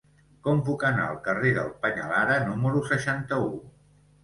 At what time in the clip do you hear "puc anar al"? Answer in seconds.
0.69-1.19